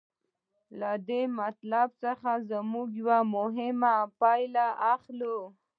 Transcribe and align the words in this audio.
له 0.79 0.91
دې 1.07 1.21
مطالبو 1.37 1.95
څخه 2.03 2.29
موږ 2.71 2.87
یوه 3.01 3.17
مهمه 3.35 3.95
پایله 4.19 4.67
اخلو 4.93 5.37